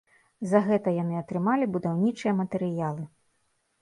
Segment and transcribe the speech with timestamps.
[0.53, 3.03] За гэта яны атрымалі будаўнічыя матэрыялы.